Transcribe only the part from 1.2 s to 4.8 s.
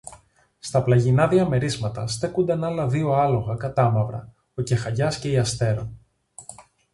διαμερίσματα στέκουνταν άλλα δυο άλογα κατάμαυρα, ο